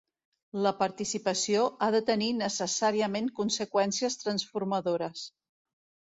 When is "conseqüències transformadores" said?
3.41-5.27